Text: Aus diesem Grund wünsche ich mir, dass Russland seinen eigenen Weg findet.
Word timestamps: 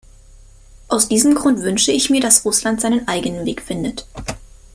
Aus 0.87 1.07
diesem 1.09 1.35
Grund 1.35 1.61
wünsche 1.61 1.91
ich 1.91 2.09
mir, 2.09 2.19
dass 2.21 2.43
Russland 2.43 2.81
seinen 2.81 3.07
eigenen 3.07 3.45
Weg 3.45 3.61
findet. 3.61 4.07